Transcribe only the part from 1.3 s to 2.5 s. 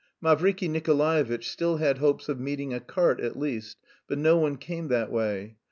still had hopes of